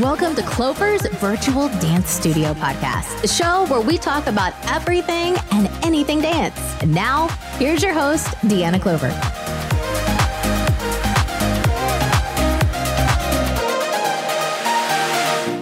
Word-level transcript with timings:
Welcome 0.00 0.34
to 0.34 0.42
Clover's 0.42 1.06
Virtual 1.18 1.68
Dance 1.68 2.10
Studio 2.10 2.52
Podcast, 2.54 3.22
a 3.22 3.28
show 3.28 3.64
where 3.66 3.80
we 3.80 3.96
talk 3.96 4.26
about 4.26 4.52
everything 4.66 5.36
and 5.52 5.68
anything 5.84 6.20
dance. 6.20 6.58
And 6.82 6.92
now, 6.92 7.28
here's 7.58 7.80
your 7.80 7.92
host, 7.92 8.26
Deanna 8.38 8.82
Clover. 8.82 9.10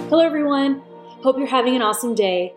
Hello, 0.09 0.25
everyone. 0.25 0.81
Hope 1.23 1.37
you're 1.37 1.47
having 1.47 1.77
an 1.77 1.83
awesome 1.83 2.15
day. 2.15 2.55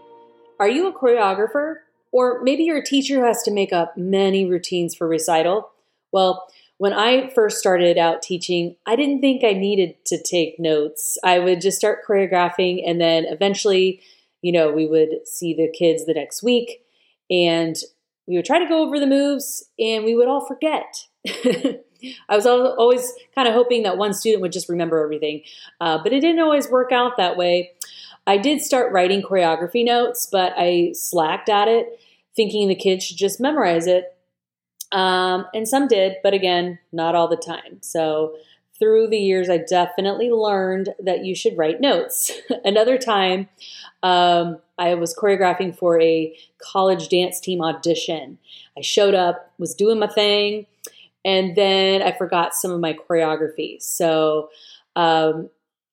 Are 0.62 0.70
you 0.70 0.88
a 0.88 0.94
choreographer? 0.94 1.80
Or 2.14 2.42
maybe 2.42 2.64
you're 2.64 2.78
a 2.78 2.86
teacher 2.86 3.16
who 3.16 3.26
has 3.26 3.44
to 3.44 3.52
make 3.52 3.74
up 3.74 3.98
many 3.98 4.50
routines 4.50 4.96
for 4.96 5.10
recital? 5.10 5.72
Well, 6.14 6.48
when 6.78 6.94
I 6.94 7.30
first 7.30 7.58
started 7.58 7.98
out 7.98 8.22
teaching, 8.22 8.76
I 8.86 8.96
didn't 8.96 9.22
think 9.22 9.44
I 9.44 9.54
needed 9.54 10.04
to 10.08 10.22
take 10.22 10.60
notes. 10.60 11.18
I 11.24 11.40
would 11.40 11.62
just 11.62 11.78
start 11.78 12.06
choreographing, 12.08 12.84
and 12.86 13.00
then 13.00 13.26
eventually, 13.26 14.02
you 14.42 14.52
know, 14.52 14.72
we 14.72 14.86
would 14.86 15.26
see 15.26 15.54
the 15.54 15.72
kids 15.72 16.06
the 16.06 16.14
next 16.14 16.44
week, 16.44 16.82
and 17.30 17.76
we 18.28 18.36
would 18.36 18.46
try 18.46 18.60
to 18.60 18.68
go 18.68 18.86
over 18.86 19.00
the 19.00 19.08
moves, 19.08 19.70
and 19.80 20.04
we 20.04 20.16
would 20.16 20.28
all 20.28 20.46
forget. 20.46 21.06
I 22.30 22.36
was 22.36 22.46
always 22.46 23.14
kind 23.34 23.48
of 23.48 23.54
hoping 23.54 23.84
that 23.84 23.98
one 23.98 24.14
student 24.14 24.42
would 24.42 24.52
just 24.52 24.70
remember 24.70 25.04
everything, 25.04 25.44
uh, 25.80 26.00
but 26.04 26.12
it 26.12 26.20
didn't 26.20 26.42
always 26.42 26.70
work 26.70 26.92
out 26.92 27.18
that 27.18 27.38
way. 27.38 27.72
I 28.28 28.38
did 28.38 28.62
start 28.62 28.92
writing 28.92 29.22
choreography 29.22 29.86
notes, 29.86 30.28
but 30.30 30.54
I 30.58 30.92
slacked 30.94 31.48
at 31.48 31.68
it, 31.68 32.00
thinking 32.36 32.68
the 32.68 32.76
kids 32.76 33.06
should 33.06 33.18
just 33.18 33.40
memorize 33.40 33.88
it. 33.88 34.15
Um, 34.92 35.46
and 35.54 35.68
some 35.68 35.88
did, 35.88 36.18
but 36.24 36.34
again, 36.34 36.80
not 36.92 37.16
all 37.16 37.28
the 37.28 37.36
time. 37.36 37.80
So 37.82 38.36
through 38.78 39.08
the 39.08 39.18
years, 39.18 39.50
I 39.50 39.58
definitely 39.58 40.32
learned 40.32 40.90
that 41.00 41.24
you 41.24 41.36
should 41.36 41.58
write 41.58 41.82
notes. 41.82 42.32
Another 42.66 42.98
time, 42.98 43.50
um, 44.04 44.60
I 44.78 44.96
was 44.96 45.16
choreographing 45.16 45.78
for 45.78 46.00
a 46.02 46.36
college 46.60 47.10
dance 47.10 47.40
team 47.40 47.62
audition. 47.62 48.38
I 48.78 48.82
showed 48.82 49.14
up, 49.14 49.54
was 49.58 49.74
doing 49.74 50.00
my 50.00 50.08
thing, 50.08 50.66
and 51.24 51.56
then 51.56 52.02
I 52.02 52.12
forgot 52.12 52.54
some 52.54 52.72
of 52.72 52.80
my 52.80 52.94
choreography. 52.94 53.82
So, 53.82 54.50
um, 54.96 55.50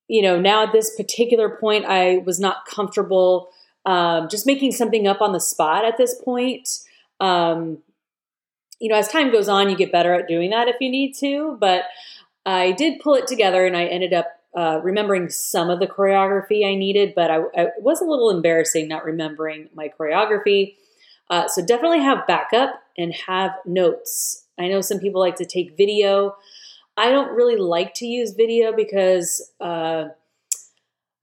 you 0.09 0.21
know, 0.21 0.39
now 0.41 0.65
at 0.65 0.73
this 0.73 0.95
particular 0.97 1.49
point, 1.49 1.85
I 1.87 2.19
was 2.19 2.41
not 2.41 2.67
comfortable 2.67 3.51
um, 3.87 4.29
just 4.29 4.47
making 4.47 4.73
something 4.73 5.07
up 5.07 5.21
on 5.21 5.33
the 5.33 5.41
spot 5.41 5.85
at 5.85 5.97
this 5.97 6.21
point. 6.23 6.69
Um, 7.21 7.79
you 8.83 8.89
know, 8.89 8.97
as 8.97 9.07
time 9.07 9.31
goes 9.31 9.49
on, 9.49 9.71
you 9.71 9.77
get 9.77 9.93
better 9.93 10.13
at 10.13 10.27
doing 10.27 10.51
that 10.51 10.67
if 10.67 10.75
you 10.81 10.91
need 10.91 11.15
to. 11.21 11.57
But 11.61 11.85
I 12.45 12.73
did 12.73 12.99
pull 12.99 13.15
it 13.15 13.29
together 13.29 13.65
and 13.65 13.77
I 13.77 13.85
ended 13.85 14.13
up 14.13 14.27
uh, 14.57 14.81
remembering 14.83 15.31
some 15.31 15.71
of 15.71 15.79
the 15.79 15.87
choreography 15.87 16.67
I 16.67 16.75
needed, 16.75 17.15
but 17.15 17.31
I, 17.31 17.39
I, 17.57 17.69
was 17.79 18.01
a 18.01 18.05
little 18.05 18.29
embarrassing 18.29 18.89
not 18.89 19.05
remembering 19.05 19.69
my 19.73 19.89
choreography. 19.89 20.75
Uh, 21.31 21.47
so 21.47 21.65
definitely 21.65 22.01
have 22.01 22.27
backup 22.27 22.75
and 22.99 23.15
have 23.29 23.53
notes. 23.65 24.47
I 24.59 24.67
know 24.67 24.81
some 24.81 24.99
people 24.99 25.21
like 25.21 25.37
to 25.37 25.47
take 25.47 25.77
video. 25.77 26.35
I 26.97 27.11
don't 27.11 27.35
really 27.35 27.57
like 27.57 27.95
to 27.95 28.07
use 28.07 28.33
video 28.33 28.75
because 28.75 29.49
uh, 29.61 30.07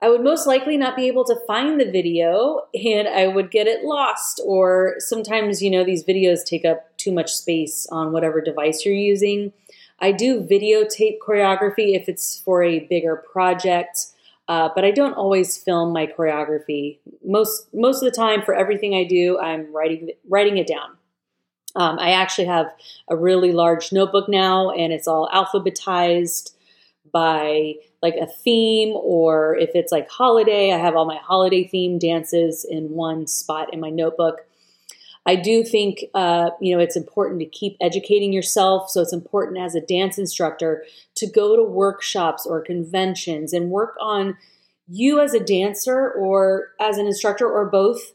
I 0.02 0.09
would 0.09 0.23
most 0.23 0.47
likely 0.47 0.78
not 0.78 0.95
be 0.95 1.08
able 1.08 1.25
to 1.25 1.36
find 1.45 1.80
the 1.80 1.92
video 1.92 2.61
and 2.73 3.08
I 3.08 3.28
would 3.28 3.52
get 3.52 3.67
it 3.67 3.83
lost. 3.83 4.41
Or 4.45 4.95
sometimes, 5.00 5.61
you 5.61 5.69
know, 5.69 5.83
these 5.83 6.06
videos 6.06 6.45
take 6.45 6.64
up 6.64 6.97
too 6.97 7.11
much 7.11 7.33
space 7.33 7.86
on 7.91 8.14
whatever 8.14 8.39
device 8.39 8.86
you're 8.86 8.95
using. 8.95 9.52
I 10.00 10.14
do 10.14 10.41
videotape 10.41 11.17
choreography 11.25 11.95
if 11.95 12.08
it's 12.08 12.39
for 12.39 12.64
a 12.64 12.80
bigger 12.80 13.17
project, 13.17 14.08
uh, 14.47 14.69
but 14.73 14.86
I 14.86 14.91
don't 14.91 15.14
always 15.14 15.58
film 15.58 15.91
my 15.91 16.08
choreography. 16.08 17.00
Most 17.25 17.67
most 17.73 18.02
of 18.02 18.09
the 18.09 18.16
time, 18.16 18.41
for 18.41 18.56
everything 18.56 18.95
I 18.95 19.03
do, 19.03 19.38
I'm 19.38 19.73
writing 19.75 20.11
writing 20.28 20.58
it 20.58 20.67
down. 20.67 20.95
Um, 21.75 22.00
I 22.00 22.11
actually 22.11 22.47
have 22.47 22.72
a 23.09 23.16
really 23.16 23.51
large 23.51 23.91
notebook 23.91 24.29
now, 24.29 24.72
and 24.72 24.94
it's 24.94 25.07
all 25.07 25.29
alphabetized 25.34 26.53
by 27.12 27.74
like 28.02 28.16
a 28.16 28.28
theme 28.28 28.90
or 28.96 29.56
if 29.58 29.72
it's 29.74 29.92
like 29.92 30.10
holiday, 30.10 30.72
I 30.72 30.78
have 30.78 30.96
all 30.96 31.06
my 31.06 31.18
holiday 31.18 31.68
theme 31.68 32.00
dances 32.00 32.66
in 32.70 32.92
one 32.92 33.28
spot 33.28 33.74
in 33.74 33.80
my 33.80 33.90
notebook. 33.90 34.46
I 35.26 35.36
do 35.36 35.64
think 35.64 36.06
uh, 36.16 36.50
you 36.60 36.76
know 36.76 36.82
it's 36.82 36.96
important 36.96 37.40
to 37.42 37.46
keep 37.46 37.78
educating 37.82 38.34
yourself. 38.34 38.90
So 38.90 39.02
it's 39.02 39.14
important 39.14 39.60
as 39.60 39.76
a 39.76 39.82
dance 39.82 40.18
instructor 40.18 40.84
to 41.16 41.28
go 41.28 41.56
to 41.56 41.64
workshops 41.64 42.46
or 42.46 42.62
conventions 42.62 43.54
and 43.54 43.70
work 43.70 43.96
on 44.02 44.38
you 44.88 45.20
as 45.20 45.36
a 45.36 45.40
dancer 45.40 46.12
or 46.12 46.70
as 46.80 46.98
an 46.98 47.06
instructor 47.06 47.48
or 47.48 47.70
both. 47.70 48.14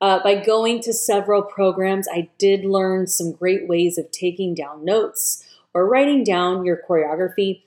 Uh, 0.00 0.22
by 0.22 0.34
going 0.34 0.80
to 0.82 0.92
several 0.92 1.42
programs, 1.42 2.06
I 2.08 2.28
did 2.38 2.64
learn 2.64 3.06
some 3.06 3.32
great 3.32 3.66
ways 3.66 3.96
of 3.96 4.10
taking 4.10 4.54
down 4.54 4.84
notes 4.84 5.44
or 5.72 5.88
writing 5.88 6.22
down 6.22 6.64
your 6.64 6.78
choreography. 6.88 7.62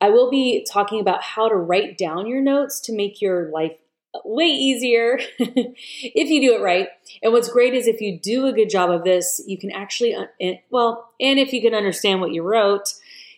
I 0.00 0.10
will 0.10 0.30
be 0.30 0.66
talking 0.70 1.00
about 1.00 1.22
how 1.22 1.48
to 1.48 1.56
write 1.56 1.98
down 1.98 2.26
your 2.26 2.40
notes 2.40 2.80
to 2.80 2.94
make 2.94 3.20
your 3.20 3.50
life 3.50 3.72
way 4.24 4.46
easier 4.46 5.18
if 5.38 6.30
you 6.30 6.40
do 6.40 6.54
it 6.54 6.62
right. 6.62 6.88
And 7.22 7.32
what's 7.32 7.48
great 7.48 7.74
is 7.74 7.86
if 7.86 8.00
you 8.00 8.18
do 8.18 8.46
a 8.46 8.52
good 8.52 8.70
job 8.70 8.90
of 8.90 9.04
this, 9.04 9.42
you 9.46 9.58
can 9.58 9.70
actually, 9.70 10.16
well, 10.70 11.12
and 11.20 11.38
if 11.38 11.52
you 11.52 11.60
can 11.60 11.74
understand 11.74 12.20
what 12.20 12.32
you 12.32 12.42
wrote, 12.42 12.94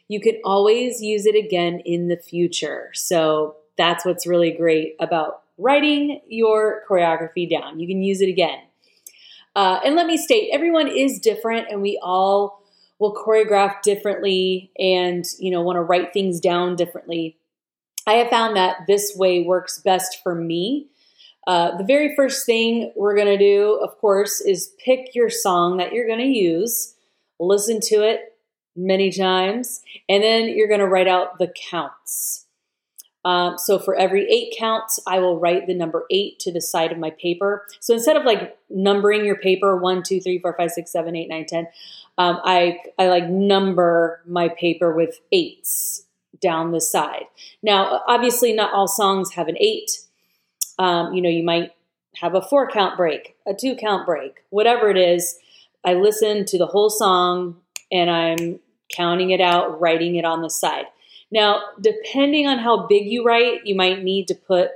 you 0.08 0.20
can 0.20 0.38
always 0.44 1.02
use 1.02 1.26
it 1.26 1.36
again 1.36 1.80
in 1.84 2.08
the 2.08 2.16
future. 2.16 2.90
So 2.94 3.56
that's 3.76 4.04
what's 4.04 4.26
really 4.26 4.50
great 4.50 4.96
about 5.00 5.42
writing 5.56 6.20
your 6.28 6.82
choreography 6.88 7.48
down. 7.48 7.80
You 7.80 7.86
can 7.86 8.02
use 8.02 8.20
it 8.20 8.28
again. 8.28 8.58
Uh, 9.54 9.80
and 9.84 9.96
let 9.96 10.06
me 10.06 10.16
state, 10.16 10.50
everyone 10.52 10.88
is 10.88 11.18
different, 11.18 11.68
and 11.70 11.82
we 11.82 11.98
all 12.02 12.59
will 13.00 13.14
choreograph 13.14 13.82
differently 13.82 14.70
and 14.78 15.24
you 15.38 15.50
know 15.50 15.62
want 15.62 15.76
to 15.76 15.82
write 15.82 16.12
things 16.12 16.38
down 16.38 16.76
differently. 16.76 17.36
I 18.06 18.14
have 18.14 18.28
found 18.28 18.56
that 18.56 18.86
this 18.86 19.14
way 19.16 19.42
works 19.42 19.80
best 19.80 20.18
for 20.22 20.34
me. 20.34 20.86
Uh, 21.46 21.76
the 21.76 21.84
very 21.84 22.14
first 22.14 22.46
thing 22.46 22.92
we're 22.94 23.16
going 23.16 23.26
to 23.26 23.38
do 23.38 23.80
of 23.82 23.98
course 23.98 24.40
is 24.40 24.74
pick 24.84 25.14
your 25.14 25.30
song 25.30 25.78
that 25.78 25.92
you're 25.92 26.06
going 26.06 26.20
to 26.20 26.24
use 26.24 26.94
listen 27.40 27.80
to 27.80 28.02
it 28.02 28.36
many 28.76 29.10
times 29.10 29.82
and 30.08 30.22
then 30.22 30.48
you're 30.48 30.68
going 30.68 30.80
to 30.80 30.86
write 30.86 31.08
out 31.08 31.38
the 31.38 31.52
counts. 31.70 32.46
Um, 33.24 33.58
so 33.58 33.78
for 33.78 33.94
every 33.94 34.26
eight 34.30 34.54
counts, 34.58 34.98
I 35.06 35.18
will 35.18 35.38
write 35.38 35.66
the 35.66 35.74
number 35.74 36.06
eight 36.10 36.38
to 36.40 36.52
the 36.52 36.60
side 36.60 36.90
of 36.90 36.98
my 36.98 37.10
paper. 37.10 37.66
So 37.80 37.92
instead 37.92 38.16
of 38.16 38.24
like 38.24 38.58
numbering 38.70 39.26
your 39.26 39.36
paper 39.36 39.76
one, 39.76 40.02
two, 40.02 40.20
three, 40.20 40.38
four, 40.38 40.54
five, 40.56 40.70
six, 40.70 40.90
seven, 40.90 41.14
eight, 41.14 41.28
nine, 41.28 41.44
ten, 41.46 41.68
um, 42.20 42.38
I 42.44 42.80
I 42.98 43.08
like 43.08 43.30
number 43.30 44.20
my 44.26 44.50
paper 44.50 44.94
with 44.94 45.18
eights 45.32 46.04
down 46.42 46.70
the 46.70 46.80
side. 46.80 47.24
Now, 47.62 48.02
obviously, 48.06 48.52
not 48.52 48.74
all 48.74 48.88
songs 48.88 49.32
have 49.32 49.48
an 49.48 49.56
eight. 49.58 49.90
Um, 50.78 51.14
you 51.14 51.22
know, 51.22 51.30
you 51.30 51.42
might 51.42 51.70
have 52.16 52.34
a 52.34 52.42
four 52.42 52.70
count 52.70 52.98
break, 52.98 53.36
a 53.46 53.54
two 53.54 53.74
count 53.74 54.04
break, 54.04 54.44
whatever 54.50 54.90
it 54.90 54.98
is. 54.98 55.38
I 55.82 55.94
listen 55.94 56.44
to 56.44 56.58
the 56.58 56.66
whole 56.66 56.90
song 56.90 57.56
and 57.90 58.10
I'm 58.10 58.60
counting 58.94 59.30
it 59.30 59.40
out, 59.40 59.80
writing 59.80 60.16
it 60.16 60.26
on 60.26 60.42
the 60.42 60.50
side. 60.50 60.84
Now, 61.30 61.62
depending 61.80 62.46
on 62.46 62.58
how 62.58 62.86
big 62.86 63.06
you 63.06 63.24
write, 63.24 63.66
you 63.66 63.74
might 63.74 64.02
need 64.02 64.28
to 64.28 64.34
put 64.34 64.72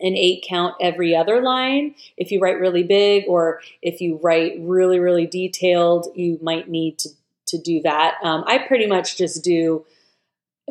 an 0.00 0.16
eight 0.16 0.44
count 0.48 0.74
every 0.80 1.14
other 1.14 1.42
line. 1.42 1.94
If 2.16 2.30
you 2.30 2.40
write 2.40 2.60
really 2.60 2.82
big 2.82 3.24
or 3.28 3.60
if 3.82 4.00
you 4.00 4.18
write 4.22 4.54
really, 4.60 4.98
really 4.98 5.26
detailed, 5.26 6.08
you 6.14 6.38
might 6.40 6.68
need 6.68 6.98
to, 7.00 7.08
to 7.48 7.58
do 7.58 7.80
that. 7.82 8.14
Um, 8.22 8.44
I 8.46 8.58
pretty 8.58 8.86
much 8.86 9.16
just 9.16 9.42
do 9.42 9.84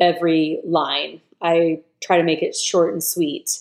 every 0.00 0.60
line. 0.64 1.20
I 1.42 1.80
try 2.02 2.16
to 2.16 2.22
make 2.22 2.42
it 2.42 2.56
short 2.56 2.92
and 2.92 3.02
sweet. 3.02 3.58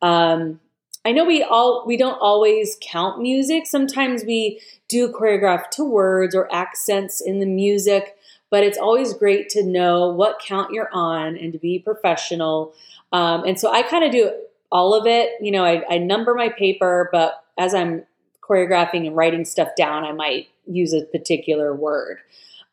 Um, 0.00 0.60
I 1.04 1.12
know 1.12 1.24
we 1.24 1.42
all 1.42 1.84
we 1.86 1.96
don't 1.96 2.18
always 2.20 2.76
count 2.82 3.20
music. 3.20 3.66
Sometimes 3.66 4.24
we 4.24 4.60
do 4.88 5.10
choreograph 5.10 5.70
to 5.70 5.84
words 5.84 6.34
or 6.34 6.52
accents 6.52 7.20
in 7.20 7.40
the 7.40 7.46
music, 7.46 8.16
but 8.50 8.62
it's 8.62 8.78
always 8.78 9.14
great 9.14 9.48
to 9.50 9.62
know 9.64 10.10
what 10.10 10.40
count 10.44 10.72
you're 10.72 10.90
on 10.92 11.36
and 11.36 11.52
to 11.52 11.58
be 11.58 11.78
professional. 11.78 12.74
Um, 13.12 13.44
and 13.44 13.58
so 13.58 13.72
I 13.72 13.82
kind 13.82 14.04
of 14.04 14.12
do 14.12 14.32
all 14.70 14.94
of 14.94 15.06
it. 15.06 15.30
You 15.40 15.52
know, 15.52 15.64
I, 15.64 15.82
I 15.88 15.98
number 15.98 16.34
my 16.34 16.48
paper, 16.48 17.08
but 17.12 17.42
as 17.58 17.74
I'm 17.74 18.04
choreographing 18.42 19.06
and 19.06 19.16
writing 19.16 19.44
stuff 19.44 19.70
down, 19.76 20.04
I 20.04 20.12
might 20.12 20.48
use 20.66 20.92
a 20.92 21.04
particular 21.04 21.74
word. 21.74 22.18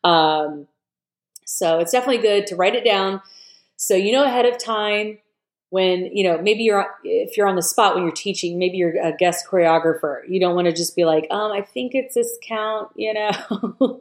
Um, 0.04 0.68
so 1.44 1.78
it's 1.78 1.92
definitely 1.92 2.22
good 2.22 2.46
to 2.48 2.56
write 2.56 2.74
it 2.74 2.84
down 2.84 3.22
so 3.76 3.94
you 3.94 4.12
know 4.12 4.24
ahead 4.24 4.46
of 4.46 4.58
time 4.58 5.18
when 5.70 6.06
you 6.16 6.24
know 6.24 6.40
maybe 6.40 6.64
you're 6.64 6.86
if 7.04 7.36
you're 7.36 7.46
on 7.46 7.56
the 7.56 7.62
spot 7.62 7.94
when 7.94 8.02
you're 8.02 8.12
teaching 8.12 8.58
maybe 8.58 8.76
you're 8.76 8.96
a 9.02 9.16
guest 9.16 9.46
choreographer 9.48 10.20
you 10.28 10.40
don't 10.40 10.54
want 10.54 10.66
to 10.66 10.72
just 10.72 10.96
be 10.96 11.04
like 11.04 11.26
um 11.30 11.52
i 11.52 11.60
think 11.60 11.92
it's 11.94 12.14
this 12.14 12.36
count 12.42 12.90
you 12.96 13.14
know 13.14 14.00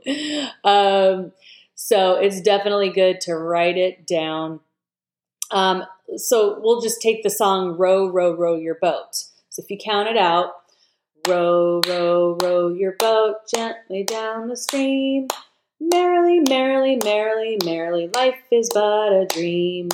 um 0.64 1.32
so 1.76 2.16
it's 2.16 2.42
definitely 2.42 2.90
good 2.90 3.22
to 3.22 3.36
write 3.36 3.78
it 3.78 4.08
down 4.08 4.60
um 5.52 5.84
so 6.18 6.60
we'll 6.60 6.82
just 6.82 7.02
take 7.02 7.24
the 7.24 7.30
song 7.30 7.78
Row, 7.78 8.08
Row, 8.08 8.34
Row 8.34 8.56
Your 8.56 8.76
Boat. 8.76 9.16
So 9.50 9.62
if 9.62 9.70
you 9.70 9.78
count 9.78 10.10
it 10.10 10.18
out, 10.18 10.54
row, 11.28 11.82
row, 11.88 12.38
row 12.42 12.70
your 12.70 12.94
boat 12.94 13.36
gently 13.54 14.04
down 14.04 14.48
the 14.48 14.58
stream. 14.58 15.28
Merrily, 15.80 16.42
merrily, 16.48 17.00
merrily, 17.04 17.58
merrily, 17.64 18.10
life 18.14 18.36
is 18.52 18.70
but 18.74 19.12
a 19.12 19.26
dream. 19.26 19.90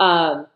Um, 0.00 0.46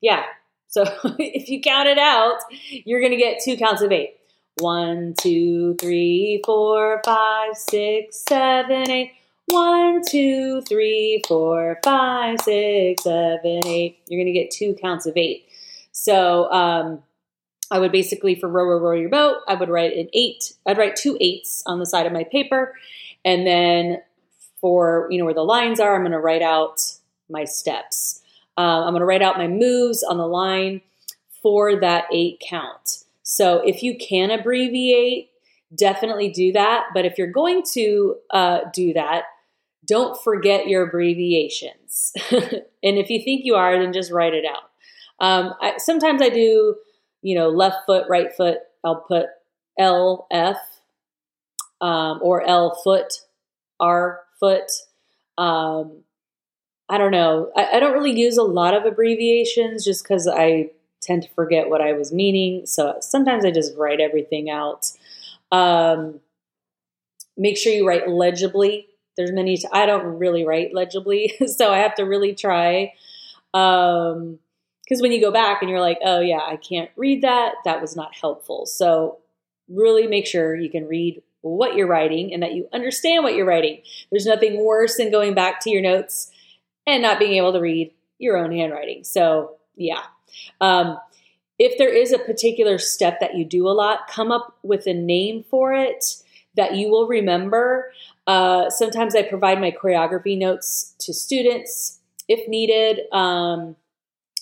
yeah. 0.00 0.24
So 0.68 0.84
if 1.18 1.48
you 1.48 1.60
count 1.60 1.88
it 1.88 1.98
out, 1.98 2.38
you're 2.84 3.00
going 3.00 3.12
to 3.12 3.18
get 3.18 3.40
two 3.44 3.56
counts 3.56 3.82
of 3.82 3.92
eight. 3.92 4.16
One, 4.60 5.14
two, 5.18 5.74
three, 5.80 6.40
four, 6.44 7.02
five, 7.04 7.56
six, 7.56 8.22
seven, 8.28 8.88
eight. 8.90 9.12
One, 9.46 10.02
two, 10.08 10.62
three, 10.62 11.22
four, 11.28 11.78
five, 11.84 12.40
six, 12.40 13.02
seven, 13.02 13.60
eight. 13.66 13.98
You're 14.08 14.22
going 14.22 14.32
to 14.32 14.38
get 14.38 14.50
two 14.50 14.74
counts 14.80 15.06
of 15.06 15.16
eight. 15.16 15.46
So 15.92 16.50
um, 16.50 17.02
I 17.70 17.78
would 17.78 17.92
basically, 17.92 18.34
for 18.34 18.48
row, 18.48 18.64
row, 18.64 18.78
row 18.78 18.96
your 18.96 19.10
boat, 19.10 19.38
I 19.46 19.54
would 19.54 19.68
write 19.68 19.96
an 19.96 20.08
eight. 20.12 20.54
I'd 20.66 20.78
write 20.78 20.96
two 20.96 21.16
eights 21.20 21.62
on 21.66 21.78
the 21.78 21.86
side 21.86 22.06
of 22.06 22.12
my 22.12 22.24
paper. 22.24 22.74
And 23.24 23.46
then 23.46 24.02
for, 24.60 25.08
you 25.10 25.18
know, 25.18 25.24
where 25.24 25.34
the 25.34 25.42
lines 25.42 25.78
are, 25.78 25.94
I'm 25.94 26.02
going 26.02 26.12
to 26.12 26.18
write 26.18 26.42
out 26.42 26.80
my 27.28 27.44
steps. 27.44 28.22
Uh, 28.56 28.84
I'm 28.84 28.92
going 28.92 29.00
to 29.00 29.06
write 29.06 29.22
out 29.22 29.38
my 29.38 29.48
moves 29.48 30.02
on 30.02 30.16
the 30.16 30.26
line 30.26 30.80
for 31.42 31.78
that 31.80 32.04
eight 32.12 32.42
count. 32.48 33.04
So 33.22 33.62
if 33.66 33.82
you 33.82 33.96
can 33.98 34.30
abbreviate, 34.30 35.30
definitely 35.74 36.30
do 36.30 36.52
that. 36.52 36.86
But 36.94 37.04
if 37.04 37.18
you're 37.18 37.30
going 37.30 37.62
to 37.72 38.16
uh, 38.30 38.60
do 38.72 38.92
that, 38.94 39.24
don't 39.84 40.20
forget 40.22 40.68
your 40.68 40.88
abbreviations. 40.88 42.12
and 42.30 42.98
if 42.98 43.10
you 43.10 43.22
think 43.22 43.44
you 43.44 43.54
are, 43.54 43.78
then 43.78 43.92
just 43.92 44.12
write 44.12 44.34
it 44.34 44.44
out. 44.44 44.70
Um, 45.20 45.54
I, 45.60 45.74
sometimes 45.78 46.22
I 46.22 46.28
do, 46.28 46.76
you 47.22 47.34
know, 47.34 47.48
left 47.48 47.86
foot, 47.86 48.06
right 48.08 48.34
foot. 48.34 48.58
I'll 48.82 49.00
put 49.00 49.26
LF 49.78 50.56
um, 51.80 52.18
or 52.22 52.46
L 52.46 52.80
foot, 52.82 53.12
R 53.80 54.20
foot. 54.40 54.70
Um, 55.38 56.02
I 56.88 56.98
don't 56.98 57.12
know. 57.12 57.50
I, 57.56 57.76
I 57.76 57.80
don't 57.80 57.94
really 57.94 58.18
use 58.18 58.36
a 58.36 58.42
lot 58.42 58.74
of 58.74 58.84
abbreviations 58.84 59.84
just 59.84 60.04
because 60.04 60.28
I 60.28 60.70
tend 61.00 61.22
to 61.22 61.28
forget 61.30 61.68
what 61.68 61.80
I 61.80 61.92
was 61.92 62.12
meaning. 62.12 62.66
So 62.66 62.96
sometimes 63.00 63.44
I 63.44 63.50
just 63.50 63.76
write 63.76 64.00
everything 64.00 64.50
out. 64.50 64.90
Um, 65.52 66.20
make 67.36 67.56
sure 67.56 67.72
you 67.72 67.86
write 67.86 68.08
legibly. 68.08 68.88
There's 69.16 69.32
many. 69.32 69.56
T- 69.56 69.68
I 69.72 69.86
don't 69.86 70.18
really 70.18 70.44
write 70.44 70.74
legibly, 70.74 71.34
so 71.46 71.72
I 71.72 71.78
have 71.78 71.94
to 71.96 72.04
really 72.04 72.34
try. 72.34 72.92
Um, 73.52 74.38
because 74.84 75.00
when 75.00 75.12
you 75.12 75.20
go 75.20 75.30
back 75.30 75.62
and 75.62 75.70
you're 75.70 75.80
like, 75.80 75.98
oh 76.04 76.20
yeah, 76.20 76.40
I 76.46 76.56
can't 76.56 76.90
read 76.96 77.22
that. 77.22 77.54
That 77.64 77.80
was 77.80 77.96
not 77.96 78.14
helpful. 78.14 78.66
So 78.66 79.18
really 79.68 80.06
make 80.06 80.26
sure 80.26 80.54
you 80.54 80.68
can 80.68 80.86
read 80.86 81.22
what 81.40 81.74
you're 81.74 81.86
writing 81.86 82.32
and 82.32 82.42
that 82.42 82.52
you 82.52 82.68
understand 82.72 83.22
what 83.22 83.34
you're 83.34 83.46
writing. 83.46 83.80
There's 84.10 84.26
nothing 84.26 84.64
worse 84.64 84.96
than 84.96 85.10
going 85.10 85.34
back 85.34 85.60
to 85.60 85.70
your 85.70 85.82
notes 85.82 86.30
and 86.86 87.02
not 87.02 87.18
being 87.18 87.34
able 87.34 87.52
to 87.52 87.60
read 87.60 87.92
your 88.18 88.36
own 88.36 88.52
handwriting. 88.52 89.04
So, 89.04 89.56
yeah. 89.76 90.02
Um, 90.60 90.98
if 91.58 91.78
there 91.78 91.94
is 91.94 92.12
a 92.12 92.18
particular 92.18 92.78
step 92.78 93.20
that 93.20 93.36
you 93.36 93.44
do 93.44 93.68
a 93.68 93.70
lot, 93.70 94.08
come 94.08 94.32
up 94.32 94.58
with 94.62 94.86
a 94.86 94.94
name 94.94 95.44
for 95.48 95.72
it 95.72 96.04
that 96.56 96.76
you 96.76 96.88
will 96.88 97.06
remember. 97.06 97.92
Uh, 98.26 98.70
sometimes 98.70 99.14
I 99.14 99.22
provide 99.22 99.60
my 99.60 99.70
choreography 99.70 100.38
notes 100.38 100.94
to 101.00 101.12
students 101.12 102.00
if 102.28 102.48
needed, 102.48 103.00
um, 103.12 103.76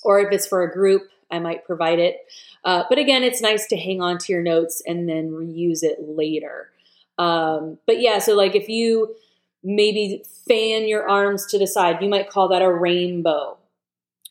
or 0.05 0.21
if 0.21 0.33
it's 0.33 0.47
for 0.47 0.63
a 0.63 0.73
group, 0.73 1.03
I 1.31 1.39
might 1.39 1.65
provide 1.65 1.99
it. 1.99 2.19
Uh, 2.65 2.85
but 2.89 2.99
again, 2.99 3.25
it's 3.25 3.41
nice 3.41 3.67
to 3.69 3.77
hang 3.77 4.01
on 4.01 4.19
to 4.19 4.33
your 4.33 4.43
notes 4.43 4.83
and 4.87 5.09
then 5.09 5.31
reuse 5.31 5.83
it 5.83 5.99
later. 6.01 6.71
Um, 7.19 7.79
but 7.87 8.01
yeah, 8.01 8.19
so 8.19 8.35
like 8.35 8.55
if 8.55 8.69
you 8.69 9.15
maybe 9.63 10.25
fan 10.49 10.89
your 10.89 11.09
arms 11.09 11.47
to 11.47 11.59
the 11.59 11.67
side. 11.67 12.03
You 12.03 12.09
might 12.09 12.31
call 12.31 12.49
that 12.49 12.63
a 12.63 12.73
rainbow 12.73 13.59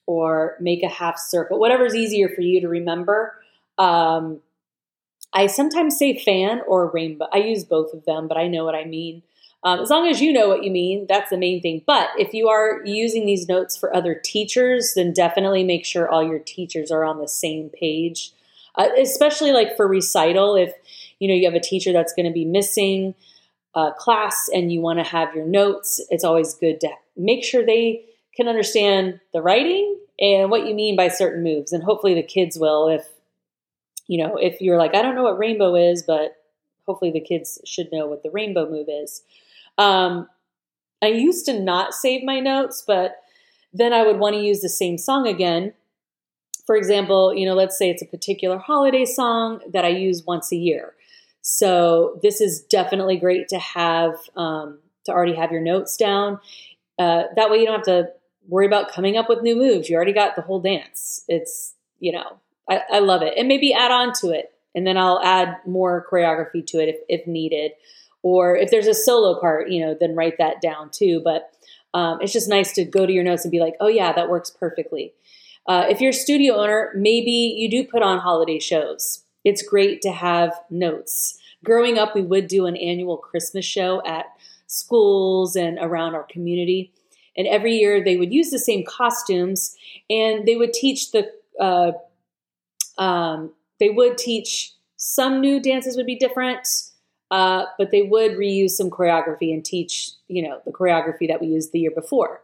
or 0.06 0.57
make 0.59 0.83
a 0.83 0.89
half 0.89 1.18
circle, 1.18 1.59
whatever's 1.59 1.95
easier 1.95 2.27
for 2.30 2.42
you 2.42 2.59
to 2.62 2.68
remember. 2.68 3.36
Um, 3.77 4.42
I 5.33 5.47
sometimes 5.47 5.97
say 5.97 6.18
fan 6.18 6.62
or 6.68 6.92
rainbow. 6.92 7.27
I 7.31 7.38
use 7.38 7.63
both 7.63 7.94
of 7.94 8.04
them, 8.06 8.27
but 8.27 8.38
I 8.38 8.47
know 8.47 8.65
what 8.65 8.75
I 8.75 8.83
mean. 8.83 9.24
Um, 9.63 9.79
as 9.79 9.89
long 9.89 10.07
as 10.07 10.21
you 10.21 10.33
know 10.33 10.47
what 10.47 10.63
you 10.63 10.71
mean, 10.71 11.05
that's 11.07 11.29
the 11.29 11.37
main 11.37 11.61
thing. 11.61 11.83
But 11.85 12.09
if 12.17 12.33
you 12.33 12.49
are 12.49 12.81
using 12.83 13.25
these 13.25 13.47
notes 13.47 13.77
for 13.77 13.95
other 13.95 14.15
teachers, 14.15 14.93
then 14.95 15.13
definitely 15.13 15.63
make 15.63 15.85
sure 15.85 16.09
all 16.09 16.23
your 16.23 16.39
teachers 16.39 16.89
are 16.89 17.05
on 17.05 17.19
the 17.19 17.27
same 17.27 17.69
page. 17.69 18.31
Uh, 18.75 18.89
especially 18.99 19.51
like 19.51 19.75
for 19.75 19.87
recital, 19.87 20.55
if 20.55 20.73
you 21.19 21.27
know 21.27 21.35
you 21.35 21.45
have 21.45 21.53
a 21.53 21.59
teacher 21.59 21.93
that's 21.93 22.13
going 22.13 22.25
to 22.25 22.31
be 22.31 22.45
missing 22.45 23.13
uh, 23.75 23.91
class 23.91 24.49
and 24.53 24.71
you 24.71 24.81
want 24.81 24.97
to 24.97 25.03
have 25.03 25.35
your 25.35 25.45
notes, 25.45 26.01
it's 26.09 26.23
always 26.23 26.55
good 26.55 26.79
to 26.81 26.89
make 27.15 27.43
sure 27.43 27.65
they 27.65 28.03
can 28.35 28.47
understand 28.47 29.19
the 29.33 29.41
writing 29.41 29.97
and 30.19 30.49
what 30.49 30.65
you 30.65 30.73
mean 30.73 30.95
by 30.95 31.07
certain 31.07 31.43
moves. 31.43 31.71
And 31.71 31.83
hopefully 31.83 32.15
the 32.15 32.23
kids 32.23 32.57
will 32.57 32.87
if 32.87 33.05
you 34.07 34.17
know, 34.17 34.35
if 34.35 34.59
you're 34.59 34.77
like, 34.77 34.93
I 34.93 35.01
don't 35.01 35.15
know 35.15 35.23
what 35.23 35.37
rainbow 35.37 35.75
is, 35.75 36.03
but 36.03 36.35
hopefully 36.85 37.11
the 37.11 37.21
kids 37.21 37.61
should 37.65 37.91
know 37.93 38.07
what 38.07 38.23
the 38.23 38.29
rainbow 38.31 38.69
move 38.69 38.87
is. 38.89 39.21
Um, 39.81 40.28
I 41.01 41.07
used 41.07 41.45
to 41.48 41.60
not 41.60 41.94
save 41.94 42.24
my 42.24 42.39
notes, 42.39 42.83
but 42.86 43.16
then 43.74 43.94
I 43.94 44.06
would 44.06 44.19
want 44.19 44.36
to 44.36 44.42
use 44.42 44.62
the 44.62 44.69
same 44.69 44.98
song 44.98 45.28
again. 45.28 45.74
For 46.68 46.75
example, 46.75 47.33
you 47.33 47.48
know, 47.48 47.56
let's 47.56 47.78
say 47.78 47.89
it's 47.89 48.04
a 48.04 48.06
particular 48.06 48.60
holiday 48.60 49.06
song 49.06 49.62
that 49.74 49.83
I 49.83 49.89
use 49.89 50.24
once 50.24 50.51
a 50.51 50.56
year. 50.56 50.94
So 51.42 52.19
this 52.22 52.39
is 52.39 52.62
definitely 52.62 53.18
great 53.18 53.48
to 53.48 53.57
have 53.57 54.13
um, 54.36 54.78
to 55.06 55.12
already 55.12 55.33
have 55.33 55.51
your 55.51 55.62
notes 55.62 55.98
down. 55.98 56.39
Uh, 57.00 57.24
that 57.36 57.50
way 57.50 57.57
you 57.57 57.66
don't 57.66 57.78
have 57.78 57.86
to 57.86 58.10
worry 58.48 58.68
about 58.68 58.92
coming 58.92 59.18
up 59.18 59.30
with 59.30 59.42
new 59.42 59.56
moves. 59.56 59.89
You 59.89 59.95
already 59.95 60.13
got 60.13 60.36
the 60.36 60.44
whole 60.44 60.60
dance. 60.60 61.24
It's 61.28 61.74
you 62.00 62.12
know 62.12 62.38
I, 62.69 62.81
I 62.92 63.00
love 63.00 63.24
it, 63.24 63.33
and 63.36 63.48
maybe 63.48 63.74
add 63.74 63.89
on 63.89 64.13
to 64.22 64.30
it, 64.30 64.54
and 64.75 64.86
then 64.86 64.98
I'll 64.98 65.22
add 65.24 65.57
more 65.66 66.06
choreography 66.12 66.66
to 66.68 66.80
it 66.80 66.89
if, 66.89 66.98
if 67.10 67.28
needed, 67.28 67.72
or 68.23 68.56
if 68.56 68.71
there's 68.71 68.88
a 68.88 68.94
solo 68.94 69.39
part, 69.39 69.69
you 69.69 69.79
know, 69.79 69.95
then 70.00 70.15
write 70.15 70.38
that 70.38 70.62
down 70.62 70.89
too. 70.91 71.21
But 71.23 71.51
um, 71.94 72.19
it's 72.21 72.33
just 72.33 72.50
nice 72.50 72.73
to 72.73 72.85
go 72.85 73.06
to 73.06 73.12
your 73.12 73.23
notes 73.23 73.44
and 73.44 73.51
be 73.51 73.59
like, 73.59 73.75
oh 73.79 73.88
yeah, 73.88 74.13
that 74.13 74.29
works 74.29 74.50
perfectly. 74.50 75.13
Uh, 75.68 75.85
if 75.89 76.01
you're 76.01 76.12
a 76.12 76.13
studio 76.13 76.56
owner, 76.56 76.92
maybe 76.95 77.56
you 77.57 77.69
do 77.69 77.83
put 77.83 78.01
on 78.01 78.19
holiday 78.19 78.59
shows 78.59 79.23
it's 79.44 79.63
great 79.63 80.01
to 80.01 80.11
have 80.11 80.54
notes. 80.69 81.37
Growing 81.63 81.97
up, 81.97 82.16
we 82.16 82.21
would 82.21 82.47
do 82.47 82.66
an 82.66 82.75
annual 82.75 83.18
Christmas 83.18 83.66
show 83.66 84.01
at 84.06 84.25
schools 84.68 85.56
and 85.56 85.78
around 85.80 86.16
our 86.16 86.23
community. 86.23 86.94
And 87.37 87.47
every 87.47 87.75
year 87.75 88.04
they 88.04 88.18
would 88.18 88.33
use 88.33 88.49
the 88.49 88.59
same 88.59 88.83
costumes 88.85 89.75
and 90.09 90.45
they 90.45 90.56
would 90.56 90.73
teach 90.73 91.11
the, 91.11 91.31
uh, 91.59 91.94
um, 92.97 93.54
they 93.80 93.90
would 93.90 94.18
teach 94.18 94.73
some 94.97 95.42
new 95.42 95.59
dances 95.59 95.97
would 95.97 96.06
be 96.06 96.18
different, 96.18 96.68
uh, 97.31 97.66
but 97.78 97.92
they 97.92 98.02
would 98.02 98.33
reuse 98.33 98.71
some 98.71 98.90
choreography 98.90 99.54
and 99.54 99.64
teach, 99.64 100.11
you 100.28 100.47
know, 100.47 100.61
the 100.66 100.71
choreography 100.71 101.28
that 101.28 101.42
we 101.42 101.47
used 101.47 101.71
the 101.71 101.80
year 101.80 101.92
before. 101.92 102.42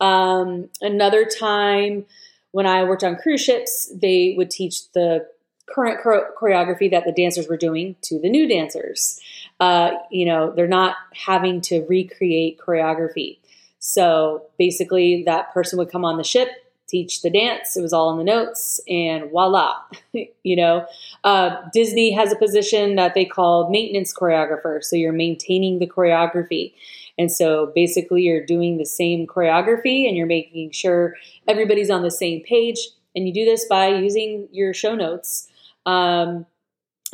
Um, 0.00 0.70
another 0.80 1.24
time 1.24 2.06
when 2.52 2.64
I 2.66 2.84
worked 2.84 3.04
on 3.04 3.16
cruise 3.16 3.42
ships, 3.42 3.92
they 3.94 4.34
would 4.36 4.50
teach 4.50 4.90
the 4.92 5.26
current 5.66 6.00
choreography 6.02 6.90
that 6.90 7.04
the 7.04 7.12
dancers 7.12 7.48
were 7.48 7.56
doing 7.56 7.96
to 8.02 8.18
the 8.18 8.30
new 8.30 8.48
dancers. 8.48 9.20
Uh, 9.60 9.90
you 10.10 10.24
know, 10.24 10.52
they're 10.52 10.66
not 10.66 10.96
having 11.12 11.60
to 11.62 11.84
recreate 11.88 12.58
choreography. 12.58 13.38
So 13.80 14.46
basically, 14.58 15.24
that 15.24 15.52
person 15.52 15.78
would 15.78 15.90
come 15.90 16.04
on 16.04 16.16
the 16.16 16.24
ship, 16.24 16.48
teach 16.88 17.22
the 17.22 17.30
dance. 17.30 17.76
It 17.76 17.82
was 17.82 17.92
all 17.92 18.10
in 18.10 18.18
the 18.18 18.24
notes, 18.24 18.80
and 18.88 19.30
voila. 19.30 19.76
you 20.12 20.56
know, 20.56 20.86
uh, 21.24 21.56
Disney 21.72 22.12
has 22.12 22.32
a 22.32 22.36
position 22.36 22.96
that 22.96 23.14
they 23.14 23.24
call 23.24 23.70
maintenance 23.70 24.14
choreographer. 24.14 24.82
So 24.82 24.96
you're 24.96 25.12
maintaining 25.12 25.78
the 25.78 25.86
choreography. 25.86 26.72
And 27.18 27.30
so 27.30 27.72
basically, 27.74 28.22
you're 28.22 28.44
doing 28.44 28.78
the 28.78 28.86
same 28.86 29.26
choreography 29.26 30.06
and 30.06 30.16
you're 30.16 30.26
making 30.26 30.70
sure 30.70 31.16
everybody's 31.46 31.90
on 31.90 32.02
the 32.02 32.10
same 32.10 32.42
page. 32.42 32.78
And 33.14 33.26
you 33.26 33.34
do 33.34 33.44
this 33.44 33.66
by 33.66 33.88
using 33.88 34.48
your 34.52 34.72
show 34.72 34.94
notes 34.94 35.48
um, 35.88 36.44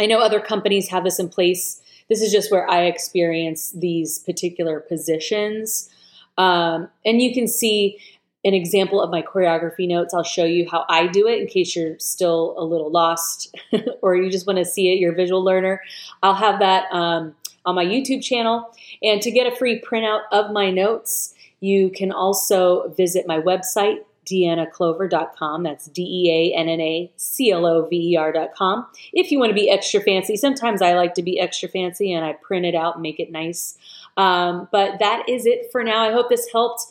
I 0.00 0.06
know 0.06 0.18
other 0.18 0.40
companies 0.40 0.88
have 0.88 1.04
this 1.04 1.20
in 1.20 1.28
place. 1.28 1.80
This 2.08 2.20
is 2.20 2.32
just 2.32 2.50
where 2.50 2.68
I 2.68 2.84
experience 2.86 3.70
these 3.70 4.18
particular 4.18 4.80
positions. 4.80 5.88
Um, 6.36 6.88
and 7.04 7.22
you 7.22 7.32
can 7.32 7.46
see 7.46 7.98
an 8.44 8.54
example 8.54 9.00
of 9.00 9.10
my 9.10 9.22
choreography 9.22 9.88
notes. 9.88 10.12
I'll 10.12 10.22
show 10.22 10.44
you 10.44 10.68
how 10.70 10.84
I 10.88 11.06
do 11.06 11.26
it 11.26 11.40
in 11.40 11.46
case 11.46 11.74
you're 11.74 11.98
still 11.98 12.54
a 12.58 12.64
little 12.64 12.90
lost 12.90 13.54
or 14.02 14.16
you 14.16 14.30
just 14.30 14.46
want 14.46 14.58
to 14.58 14.64
see 14.64 14.92
it, 14.92 14.98
you're 14.98 15.12
a 15.12 15.16
visual 15.16 15.42
learner. 15.42 15.80
I'll 16.22 16.34
have 16.34 16.58
that 16.58 16.84
um, 16.92 17.34
on 17.64 17.74
my 17.74 17.84
YouTube 17.84 18.22
channel. 18.22 18.70
And 19.02 19.22
to 19.22 19.30
get 19.30 19.46
a 19.50 19.56
free 19.56 19.80
printout 19.80 20.22
of 20.30 20.50
my 20.50 20.70
notes, 20.70 21.34
You 21.64 21.88
can 21.88 22.12
also 22.12 22.90
visit 22.90 23.26
my 23.26 23.40
website, 23.40 24.00
deannaclover.com. 24.26 25.62
That's 25.62 25.86
D 25.86 26.02
E 26.02 26.52
A 26.52 26.58
N 26.58 26.68
N 26.68 26.80
A 26.80 27.10
C 27.16 27.50
L 27.52 27.64
O 27.64 27.86
V 27.86 28.12
E 28.12 28.16
R.com. 28.18 28.86
If 29.14 29.30
you 29.30 29.38
want 29.38 29.48
to 29.48 29.54
be 29.54 29.70
extra 29.70 30.02
fancy, 30.02 30.36
sometimes 30.36 30.82
I 30.82 30.92
like 30.92 31.14
to 31.14 31.22
be 31.22 31.40
extra 31.40 31.70
fancy 31.70 32.12
and 32.12 32.22
I 32.22 32.34
print 32.34 32.66
it 32.66 32.74
out 32.74 32.96
and 32.96 33.02
make 33.02 33.18
it 33.18 33.32
nice. 33.32 33.78
Um, 34.18 34.68
but 34.72 34.98
that 34.98 35.26
is 35.26 35.46
it 35.46 35.72
for 35.72 35.82
now. 35.82 36.02
I 36.02 36.12
hope 36.12 36.28
this 36.28 36.46
helped 36.52 36.82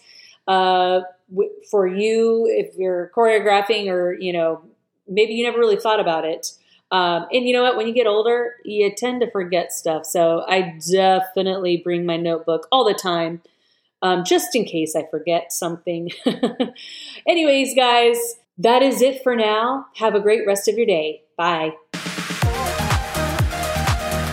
uh, 0.48 1.02
for 1.70 1.88
you 1.88 2.46
if 2.48 2.76
you're 2.78 3.12
choreographing 3.16 3.88
or, 3.88 4.14
you 4.14 4.34
know, 4.34 4.64
maybe 5.08 5.34
you 5.34 5.44
never 5.44 5.60
really 5.60 5.78
thought 5.78 6.00
about 6.00 6.26
it. 6.26 6.52
Um, 6.92 7.26
and 7.32 7.46
you 7.48 7.54
know 7.54 7.64
what? 7.64 7.76
When 7.76 7.88
you 7.88 7.94
get 7.94 8.06
older, 8.06 8.54
you 8.64 8.94
tend 8.96 9.22
to 9.22 9.32
forget 9.32 9.72
stuff. 9.72 10.06
So 10.06 10.46
I 10.48 10.78
definitely 10.92 11.78
bring 11.78 12.06
my 12.06 12.18
notebook 12.18 12.68
all 12.72 12.86
the 12.86 12.94
time 12.94 13.42
um, 14.04 14.24
just 14.24 14.56
in 14.56 14.66
case 14.66 14.96
I 14.96 15.08
forget 15.10 15.52
something. 15.52 16.12
Anyways, 17.28 17.74
guys, 17.74 18.18
that 18.60 18.84
is 18.84 19.02
it 19.02 19.24
for 19.24 19.36
now. 19.36 19.88
Have 19.96 20.14
a 20.14 20.20
great 20.20 20.46
rest 20.46 20.68
of 20.68 20.76
your 20.76 20.86
day. 20.86 21.24
Bye. 21.38 21.74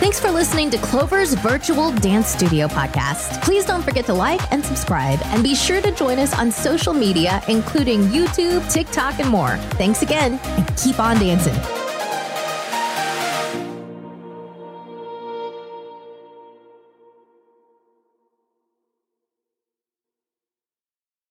Thanks 0.01 0.19
for 0.19 0.31
listening 0.31 0.71
to 0.71 0.79
Clover's 0.79 1.35
virtual 1.35 1.91
dance 1.91 2.25
studio 2.25 2.67
podcast. 2.67 3.39
Please 3.43 3.65
don't 3.65 3.83
forget 3.83 4.03
to 4.07 4.15
like 4.15 4.41
and 4.51 4.65
subscribe, 4.65 5.19
and 5.25 5.43
be 5.43 5.53
sure 5.53 5.79
to 5.79 5.91
join 5.91 6.17
us 6.17 6.35
on 6.39 6.51
social 6.51 6.91
media, 6.91 7.39
including 7.47 8.01
YouTube, 8.05 8.67
TikTok, 8.73 9.19
and 9.19 9.29
more. 9.29 9.57
Thanks 9.77 10.01
again, 10.01 10.39
and 10.43 10.75
keep 10.75 10.99
on 10.99 11.19
dancing. 11.19 11.80